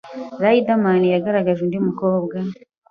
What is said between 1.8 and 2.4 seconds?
mukobwa